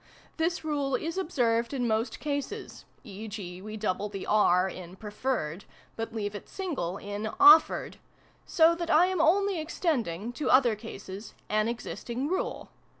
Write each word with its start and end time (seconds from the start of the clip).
This 0.37 0.63
rule 0.63 0.95
is 0.95 1.15
observed 1.15 1.75
in 1.75 1.87
most 1.87 2.19
cases 2.19 2.85
(e.g. 3.03 3.61
we 3.61 3.77
double 3.77 4.09
the" 4.09 4.25
r" 4.25 4.67
in" 4.67 4.95
preferred," 4.95 5.65
but 5.95 6.11
leave 6.11 6.33
it 6.33 6.49
single 6.49 6.97
in 6.97 7.29
"offered"), 7.39 7.97
so 8.47 8.73
that 8.73 8.89
I 8.89 9.05
am 9.05 9.21
only 9.21 9.59
ex 9.59 9.79
tending, 9.79 10.33
to 10.33 10.49
other 10.49 10.75
cases, 10.75 11.35
an 11.49 11.67
existing 11.67 12.29
rule. 12.29 12.71